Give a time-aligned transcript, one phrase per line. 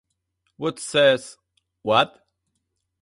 [0.57, 1.37] Woods says,
[1.83, 2.25] What?